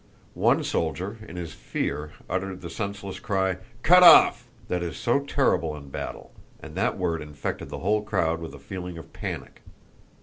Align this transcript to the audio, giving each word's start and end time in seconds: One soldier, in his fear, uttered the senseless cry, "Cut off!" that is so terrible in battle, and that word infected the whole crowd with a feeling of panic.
One 0.41 0.63
soldier, 0.63 1.19
in 1.27 1.35
his 1.35 1.53
fear, 1.53 2.13
uttered 2.27 2.61
the 2.61 2.71
senseless 2.71 3.19
cry, 3.19 3.57
"Cut 3.83 4.01
off!" 4.01 4.47
that 4.67 4.81
is 4.81 4.97
so 4.97 5.19
terrible 5.19 5.77
in 5.77 5.89
battle, 5.89 6.31
and 6.59 6.73
that 6.73 6.97
word 6.97 7.21
infected 7.21 7.69
the 7.69 7.77
whole 7.85 8.01
crowd 8.01 8.41
with 8.41 8.55
a 8.55 8.59
feeling 8.59 8.97
of 8.97 9.13
panic. 9.13 9.61